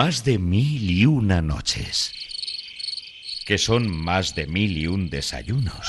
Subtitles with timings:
[0.00, 2.12] Más de mil y una noches.
[3.44, 5.88] Que son más de mil y un desayunos.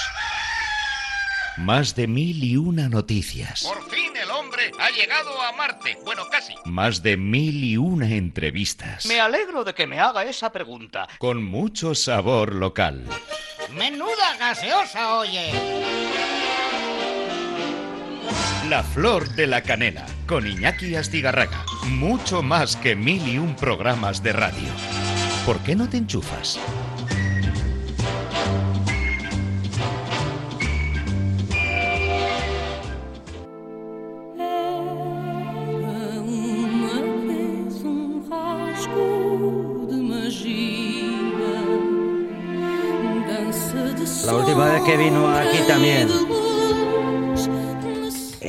[1.58, 3.62] Más de mil y una noticias.
[3.62, 5.96] Por fin el hombre ha llegado a Marte.
[6.04, 6.56] Bueno, casi.
[6.66, 9.06] Más de mil y una entrevistas.
[9.06, 11.08] Me alegro de que me haga esa pregunta.
[11.20, 13.06] Con mucho sabor local.
[13.76, 15.52] Menuda gaseosa, oye.
[18.70, 20.06] La flor de la canela.
[20.28, 21.66] Con Iñaki Astigarraga.
[21.88, 24.70] Mucho más que mil y un programas de radio.
[25.44, 26.60] ¿Por qué no te enchufas?
[44.28, 46.29] La última vez que vino aquí también.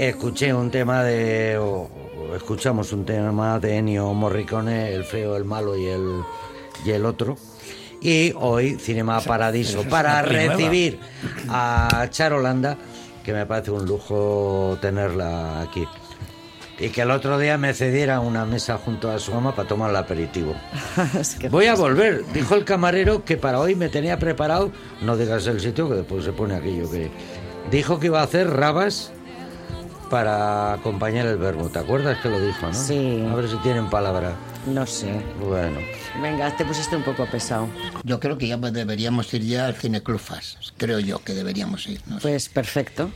[0.08, 1.58] Escuché un tema de.
[1.58, 1.90] o-
[2.30, 6.22] o escuchamos un tema de Ennio Morricone, el feo, el malo y el,
[6.86, 7.36] y el otro.
[8.00, 10.98] Y hoy Cinema Paradiso para recibir
[11.50, 12.78] a Charolanda,
[13.22, 15.86] que me parece un lujo tenerla aquí.
[16.78, 19.90] Y que el otro día me cediera una mesa junto a su mamá para tomar
[19.90, 20.54] el aperitivo.
[21.50, 25.60] Voy a volver, dijo el camarero que para hoy me tenía preparado, no digas el
[25.60, 27.10] sitio que después se pone aquello que...
[27.70, 29.12] Dijo que iba a hacer rabas
[30.10, 32.74] para acompañar el verbo, ¿te acuerdas que lo dijo, no?
[32.74, 33.24] Sí.
[33.30, 34.34] A ver si tienen palabra.
[34.66, 35.22] No sé.
[35.40, 35.78] Bueno,
[36.20, 37.68] Venga, te pusiste un poco pesado.
[38.04, 40.58] Yo creo que ya deberíamos ir ya al Cineclub Fas.
[40.76, 42.00] Creo yo que deberíamos ir.
[42.06, 42.22] no sé.
[42.22, 43.10] Pues perfecto.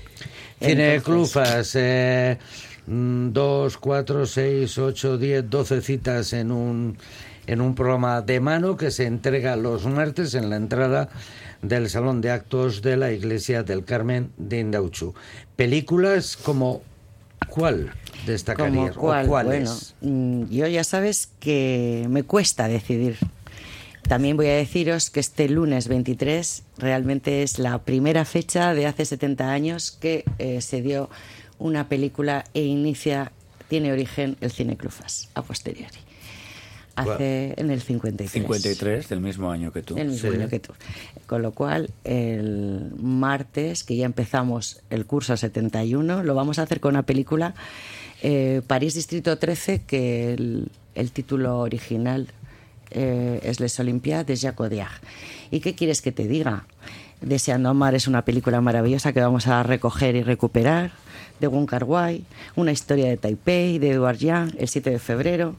[0.61, 2.39] Cine Entonces, Clufas, eh,
[2.87, 6.97] mm, dos, cuatro, seis, ocho, diez, doce citas en un,
[7.47, 11.09] en un programa de mano que se entrega los martes en la entrada
[11.63, 15.15] del Salón de Actos de la Iglesia del Carmen de Indauchu.
[15.57, 16.83] Películas como
[17.49, 17.93] ¿cuál
[18.97, 19.25] cuál?
[19.25, 19.95] ¿O cuáles?
[20.01, 23.17] Bueno, mm, yo ya sabes que me cuesta decidir.
[24.03, 29.07] También voy a deciros que este lunes 23 realmente es la primera fecha de hace
[29.07, 31.09] 70 años que eh, se dio
[31.59, 33.33] una película e inicia,
[33.69, 35.97] tiene origen el Cine Clufas, a posteriori.
[36.97, 38.31] Hace en el 53.
[38.31, 39.97] 53 del mismo año que tú.
[39.97, 40.37] El mismo Sí.
[40.37, 40.73] año que tú.
[41.27, 46.81] Con lo cual, el martes, que ya empezamos el curso 71, lo vamos a hacer
[46.81, 47.55] con una película,
[48.23, 52.29] eh, París Distrito 13, que el, el título original
[52.91, 55.01] eh, es Les Olympiades de Jacques Audiard.
[55.51, 56.67] ¿Y qué quieres que te diga?
[57.21, 60.93] Deseando amar es una película maravillosa que vamos a recoger y recuperar,
[61.41, 65.57] de Wong Kar Wai, una historia de Taipei, de Edward Yang, el 7 de febrero.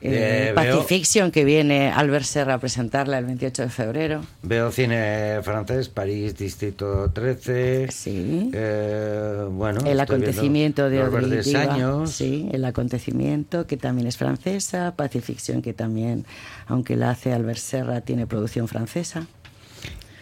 [0.00, 4.20] Eh, Eh, Pacifiction, que viene Albert Serra a presentarla el 28 de febrero.
[4.42, 7.88] Veo cine francés, París, Distrito 13.
[7.90, 8.50] Sí.
[8.52, 12.10] eh, bueno, el acontecimiento de Audrey años.
[12.10, 14.94] Sí, el acontecimiento, que también es francesa.
[14.96, 16.26] Pacifiction, que también,
[16.66, 19.26] aunque la hace Albert Serra, tiene producción francesa.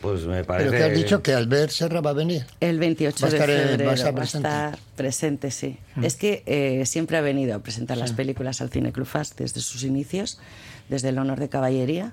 [0.01, 0.71] Pues me parece.
[0.71, 2.47] Pero que has dicho que Albert Serra va a venir.
[2.61, 4.49] El 28 Va a de estar, febrero va a estar va a presente.
[4.49, 5.79] estar presente, sí.
[6.03, 9.61] Es que eh, siempre ha venido a presentar las películas al Cine Club Fast desde
[9.61, 10.39] sus inicios,
[10.89, 12.13] desde el honor de caballería.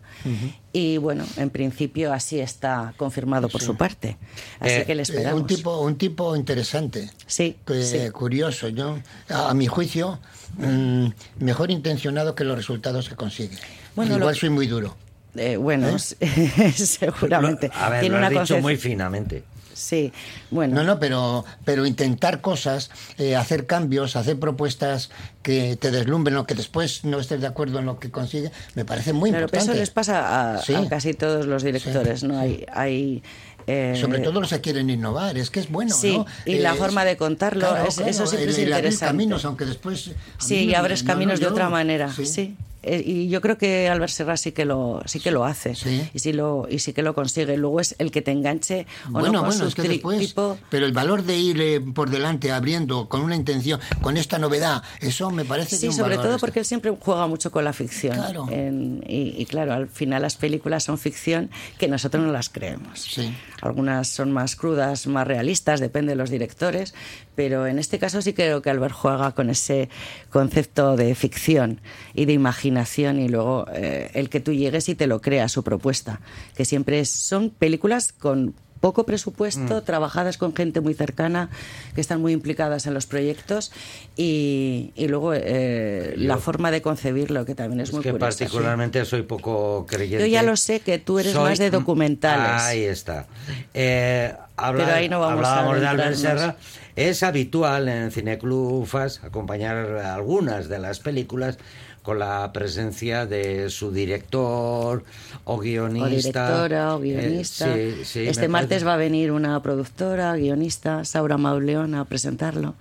[0.73, 4.17] Y bueno, en principio así está confirmado por su parte.
[4.59, 5.41] Así Eh, que le Eh, esperamos.
[5.41, 7.09] un tipo un tipo interesante.
[7.27, 8.09] Sí, que- sí.
[8.09, 8.97] curioso, yo
[9.29, 10.19] a, a mi juicio
[10.57, 11.07] mm,
[11.39, 13.57] mejor intencionado que los resultados que consigue.
[13.95, 14.95] Bueno, Igual lo- soy muy duro.
[15.37, 15.97] Eh, bueno,
[16.73, 17.71] seguramente.
[17.73, 19.43] A ver, Tiene lo una dicho muy finamente.
[19.73, 20.13] Sí,
[20.51, 20.73] bueno.
[20.75, 25.09] No, no, pero, pero intentar cosas, eh, hacer cambios, hacer propuestas
[25.43, 28.85] que te deslumbren o que después no estés de acuerdo en lo que consigue, me
[28.85, 29.71] parece muy pero importante.
[29.71, 30.73] eso les pasa a, Sí.
[30.73, 32.39] a casi todos los directores, ¿no?
[32.39, 33.21] Hay, hay
[33.67, 36.25] eh, Sobre todo los que quieren innovar, es que es bueno, Sí, ¿no?
[36.45, 39.05] y la Eh, forma de contarlo, claro, es- claro, eso siempre el- es el interesante.
[39.07, 40.11] caminos, aunque después...
[40.37, 42.55] Sí, y abres no, no, caminos de otra manera, sí.
[42.87, 46.07] Eh, y yo creo que Albert Serra sí que lo sí que lo hace Sí.
[46.13, 47.57] y sí lo y sí que lo consigue.
[47.57, 50.19] Luego es el que te enganche o Bueno, no con bueno, su es que después...
[50.19, 54.37] tipo Pero el valor de ir eh, por delante abriendo con una intención, con esta
[54.37, 57.63] novedad, eso me parece que Sí, un sobre todo porque él siempre juega mucho con
[57.65, 58.15] la ficción.
[58.17, 58.47] Claro.
[58.51, 61.49] En- y, y claro, al final las películas son ficción
[61.79, 63.01] que nosotros no las creemos.
[63.01, 63.33] Sí.
[63.61, 66.93] Algunas son más crudas, más realistas, depende de los directores,
[67.35, 69.89] pero en este caso sí creo que Albert juega con ese
[70.29, 71.81] concepto de ficción
[72.13, 75.63] y de imaginación y luego eh, el que tú llegues y te lo creas su
[75.63, 76.19] propuesta,
[76.55, 81.49] que siempre es- son películas con poco presupuesto, trabajadas con gente muy cercana,
[81.95, 83.71] que están muy implicadas en los proyectos
[84.15, 88.37] y, y luego eh, la forma de concebirlo, que también es, Es muy que curiosa.
[88.37, 90.19] particularmente soy poco creyente.
[90.23, 92.61] Yo ya lo sé, que tú eres Soy- más de documentales.
[92.61, 93.25] Ahí está.
[93.73, 96.15] Eh, habla- Pero ahí no vamos a hablábamos de Albert.
[96.15, 96.55] Serra.
[96.95, 101.57] Es habitual en Cineclub FAS acompañar algunas de las películas
[102.05, 105.03] con la presencia de su director
[105.43, 106.07] o o guionista.
[106.09, 107.73] directora o Eh, guionista.
[107.73, 112.05] sí, sí, me este martes parece- va a venir una productora, guionista, Saura Mauleón, a
[112.05, 112.75] presentarlo.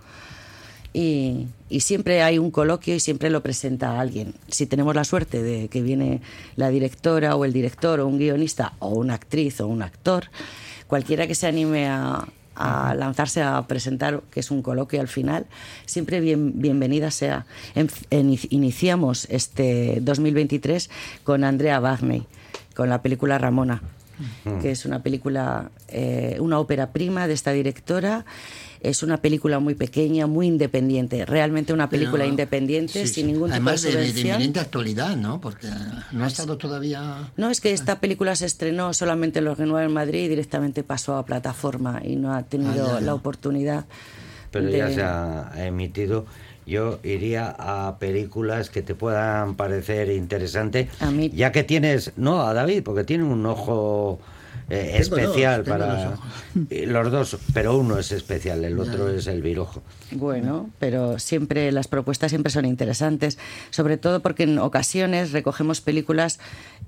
[0.93, 4.35] Y, y siempre hay un coloquio y siempre lo presenta alguien.
[4.49, 6.21] Si tenemos la suerte de que viene
[6.55, 10.27] la directora o el director o un guionista o una actriz o un actor,
[10.87, 15.47] cualquiera que se anime a, a lanzarse a presentar, que es un coloquio al final,
[15.87, 17.47] siempre bien, bienvenida sea.
[17.75, 20.91] En- en- iniciamos este 2023
[21.25, 22.27] con Andrea Bagney,
[22.75, 23.83] con la película Ramona,
[24.63, 28.25] que es una película, eh, una ópera prima de esta directora.
[28.85, 33.33] Es una película muy pequeña, muy independiente, realmente una película Pero- independiente, sí, sin sí.
[33.33, 35.41] ningún tipo Además de de, de inminente actualidad, ¿no?
[35.41, 35.69] Porque
[36.13, 37.31] no ha estado todavía...
[37.39, 40.83] No, es que esta película se estrenó solamente en los Renuevos en Madrid y directamente
[40.83, 43.01] pasó a plataforma y no ha tenido Ah, ya, ya.
[43.01, 43.87] la oportunidad.
[44.51, 46.27] pero de- ya se ha emitido.
[46.67, 52.43] Yo iría a películas que te puedan parecer interesantes, A mí- ya que tienes, no
[52.47, 54.19] a David, porque tiene un ojo
[54.71, 56.19] eh, especial dos, para
[56.87, 59.83] los dos, pero uno es especial, el otro es el virojo.
[60.13, 63.39] Bueno, pero siempre las propuestas siempre son interesantes,
[63.71, 66.39] sobre todo porque en ocasiones recogemos películas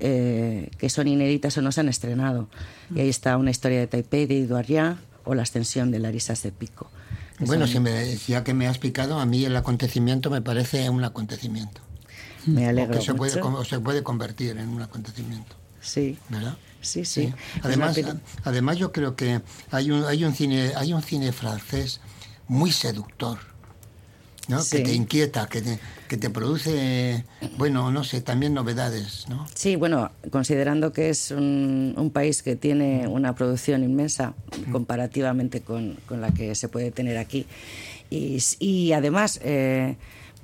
[0.01, 2.49] eh, que son inéditas o no se han estrenado.
[2.95, 6.89] Y ahí está una historia de Taipei de Yang o La ascensión de Larisa Sepico.
[7.41, 11.05] Bueno, si me- ya que me has explicado, a mí el acontecimiento me parece un
[11.05, 11.81] acontecimiento.
[12.47, 13.41] me O alegro que se mucho.
[13.47, 16.57] o se puede convertir en un acontecimiento, Sí, ¿verdad?
[16.81, 17.33] Sí, sí.
[17.63, 17.99] Además,
[18.45, 19.41] además yo creo que
[19.71, 22.01] hay un, hay un cine, hay un cine francés
[22.49, 23.39] muy seductor,
[24.49, 24.63] ¿no?
[24.63, 24.79] Sí.
[24.79, 25.79] Que te inquieta, que te,
[26.09, 27.25] que te produce,
[27.59, 29.47] bueno, no sé, también novedades, ¿no?
[29.55, 34.35] Sí, bueno, considerando que es un, un país que tiene una producción inmensa
[34.71, 37.47] comparativamente con, con la que se puede tener aquí.
[38.09, 39.97] Y, y además eh,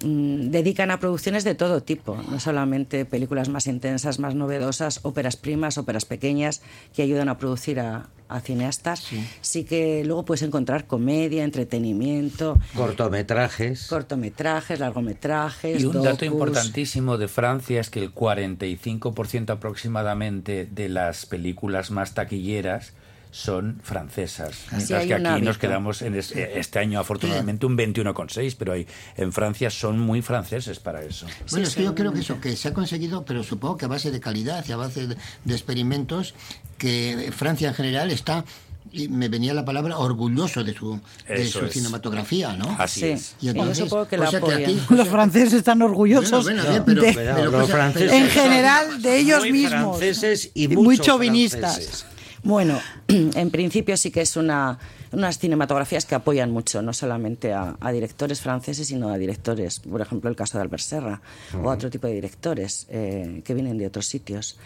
[0.02, 5.37] mm, dedican a producciones de todo tipo, no solamente películas más intensas, más novedosas, óperas
[5.37, 6.62] primas, óperas pequeñas
[6.94, 9.08] que ayudan a producir a, a cineastas.
[9.40, 9.64] Sí.
[9.64, 13.87] que luego puedes encontrar comedia, entretenimiento, Cortometrajes.
[13.88, 15.82] cortometrajes, largometrajes.
[15.82, 22.14] Y un dato importantísimo de Francia es que el 45% aproximadamente de las películas más
[22.14, 22.93] taquilleras
[23.32, 24.67] son francesas.
[24.70, 28.87] Mientras que aquí nos quedamos en es- este año afortunadamente un 21,6, pero hay,
[29.17, 31.26] en Francia son muy franceses para eso.
[31.50, 33.88] Bueno, es que yo creo que eso, que se ha conseguido, pero supongo que a
[33.88, 36.34] base de calidad y a base de, de experimentos,
[36.79, 38.44] que Francia en general está,
[38.94, 42.76] y me venía la palabra, orgulloso de su, de su cinematografía, ¿no?
[42.79, 43.06] Así Sí.
[43.06, 43.34] es.
[43.40, 44.62] Y Y yo supongo que la apoyan.
[44.62, 48.12] aquí- Los franceses están orgullosos Bueno, bueno, bien, pero- de- Cuidado, pero los cosa- franceses
[48.12, 49.96] en general de ellos muy mismos.
[49.99, 51.75] franceses y, muy chauvinistas.
[51.76, 52.06] franceses.
[52.44, 54.78] Bueno, en principio sí que es una,
[55.12, 60.00] unas cinematografías que apoyan mucho, no solamente a, a directores franceses, sino a directores, por
[60.00, 61.20] ejemplo, el caso de Albert Serra,
[61.62, 64.58] o a otro tipo de directores eh, que vienen de otros sitios.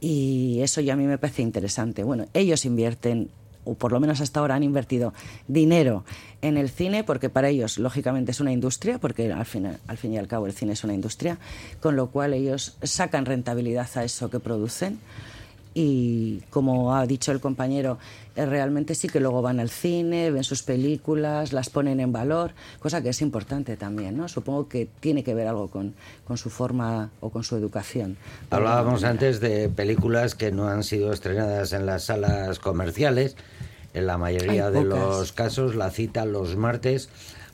[0.00, 2.02] Y eso ya a mí me parece interesante.
[2.02, 3.30] Bueno, ellos invierten,
[3.64, 5.14] o por lo menos hasta ahora han invertido
[5.46, 6.04] dinero
[6.42, 10.14] en el cine, porque para ellos, lógicamente, es una industria, porque al fin, al fin
[10.14, 11.38] y al cabo el cine es una industria,
[11.78, 14.98] con lo cual ellos sacan rentabilidad a eso que producen
[15.74, 17.98] y como ha dicho el compañero,
[18.36, 22.52] eh, realmente sí que luego van al cine, ven sus películas, las ponen en valor,
[22.80, 24.28] cosa que es importante también, ¿no?
[24.28, 25.94] Supongo que tiene que ver algo con,
[26.26, 28.16] con su forma o con su educación.
[28.50, 33.36] Hablábamos antes de películas que no han sido estrenadas en las salas comerciales.
[33.92, 34.98] En la mayoría Hay de pocas.
[35.00, 37.08] los casos la cita los martes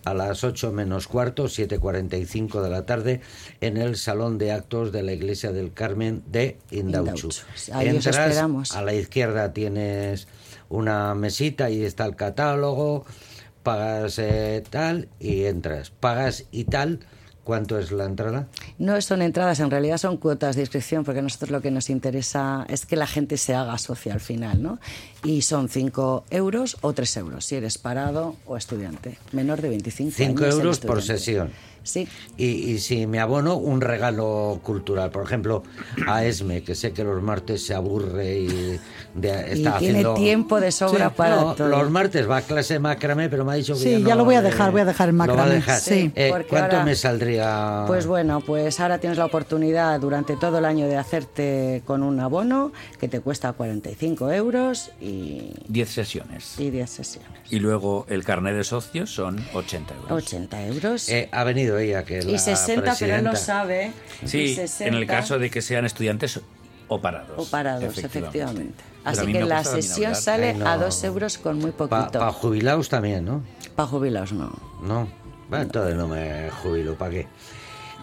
[0.06, 3.20] a las 8 menos cuarto, 7.45 de la tarde,
[3.60, 7.10] en el Salón de Actos de la Iglesia del Carmen de Indauchu.
[7.10, 7.30] Indauchu.
[7.72, 8.70] Ahí os esperamos.
[8.76, 10.28] a la izquierda tienes
[10.68, 13.04] una mesita y está el catálogo,
[13.64, 15.90] pagas eh, tal y entras.
[15.90, 17.00] Pagas y tal,
[17.46, 18.48] ¿cuánto es la entrada?
[18.76, 21.88] No son entradas, en realidad son cuotas de inscripción, porque a nosotros lo que nos
[21.88, 24.80] interesa es que la gente se haga socia al final, ¿no?
[25.22, 29.16] Y son 5 euros o 3 euros, si eres parado o estudiante.
[29.32, 30.54] Menor de 25 5 años.
[30.54, 31.50] el euros por sesión.
[31.86, 35.10] Sí, Y, y si me abono, un regalo cultural.
[35.10, 35.62] Por ejemplo,
[36.06, 38.46] a Esme, que sé que los martes se aburre y
[39.14, 40.14] de- y está tiene haciendo...
[40.14, 41.68] tiempo de sobra Sí, para no, todo.
[41.68, 44.08] Los martes va a clase de macramé, pero me ha dicho que Sí, ya, ya
[44.10, 45.54] no, lo voy a eh, dejar, voy a dejar el Lo va a macramé.
[45.54, 45.80] dejar.
[45.80, 46.12] Sí.
[46.14, 47.84] Eh, ¿Cuánto ahora- me saldría?
[47.86, 52.18] Pues bueno, pues ahora tienes la oportunidad durante todo el año de hacerte con un
[52.20, 56.58] abono que te cuesta 45 euros y, 10 sesiones.
[56.58, 57.30] y 10 sesiones.
[57.50, 60.10] Y luego el carnet de socios son 80 euros.
[60.10, 61.08] 80 euros.
[61.08, 63.36] Eh, ha venido ella, que es y la 60, pero presidenta.
[63.36, 63.92] sabe.
[64.24, 66.40] Sí, 60 en el caso de que sean estudiantes
[66.88, 67.32] o parados.
[67.36, 68.82] O parados, efectivamente.
[69.04, 70.68] Así que la sesión sale Ay, no.
[70.68, 72.32] a 2 euros con muy Para poquito.
[72.32, 73.42] jubilados también, ¿no?
[73.74, 74.52] Para jubilados no.
[74.82, 75.08] No.
[75.48, 77.26] Bueno, entonces no me jubilo, ¿para qué?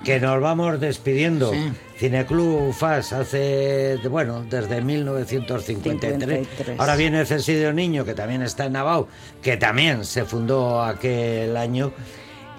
[0.04, 1.52] que nos vamos despidiendo.
[1.54, 1.72] Sí.
[1.98, 6.48] Cineclub FAS hace, bueno, desde 1953.
[6.48, 6.80] 53.
[6.80, 9.08] Ahora viene Cesidio Niño, que también está en Navao,
[9.42, 11.94] que también se fundó aquel año.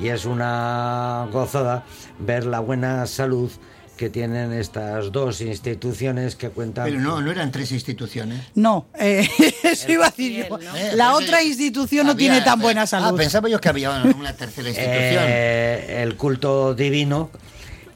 [0.00, 1.84] Y es una gozada
[2.18, 3.50] ver la buena salud
[3.96, 6.84] que tienen estas dos instituciones que cuentan.
[6.86, 8.40] Pero no, no eran tres instituciones.
[8.56, 9.28] No, eh,
[9.62, 10.58] eso iba a decir yo.
[10.58, 10.76] ¿no?
[10.76, 13.16] Eh, La pues, otra eh, institución no tiene tan buena Ah, salud.
[13.16, 15.22] pensaba yo que había una tercera institución.
[15.28, 17.30] Eh, el culto divino,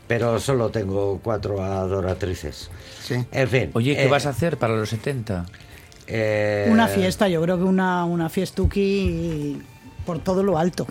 [0.07, 2.71] pero solo tengo cuatro adoratrices.
[3.03, 3.17] Sí.
[3.33, 3.71] En fin.
[3.75, 5.47] Oye, ¿qué eh, vas a hacer para los 70?
[6.07, 9.61] eh, Una fiesta, yo creo que una, una fiestuki
[10.07, 10.87] por todo lo alto.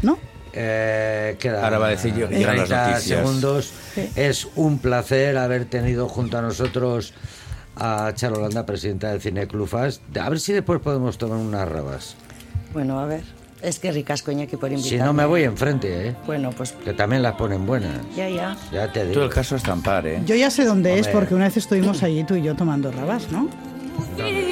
[0.00, 0.18] ¿No?
[0.60, 3.02] Eh, queda Ahora va a decir yo- 30 llegan las noticias.
[3.20, 3.72] segundos.
[3.94, 4.10] Sí.
[4.16, 7.14] Es un placer haber tenido junto a nosotros
[7.76, 10.02] a Charo Landa, presidenta del Cine Club Fast.
[10.18, 12.16] A ver si después podemos tomar unas rabas.
[12.72, 13.22] Bueno, a ver.
[13.62, 14.98] Es que ricas coñaki por invitarme.
[14.98, 16.14] Si no me voy enfrente, ¿eh?
[16.26, 17.98] Bueno, pues que también las ponen buenas.
[18.16, 18.56] ya, ya.
[18.72, 19.22] Ya te Todo digo.
[19.24, 20.22] el caso es estampar, ¿eh?
[20.26, 23.30] Yo ya sé dónde es porque una vez estuvimos allí tú y yo tomando rabas,
[23.32, 23.48] ¿no?
[24.16, 24.47] ¿Dónde?